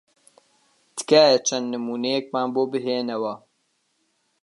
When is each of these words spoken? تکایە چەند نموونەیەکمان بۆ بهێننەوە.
تکایە 0.95 1.37
چەند 1.47 1.67
نموونەیەکمان 1.73 2.47
بۆ 2.55 2.63
بهێننەوە. 2.71 3.33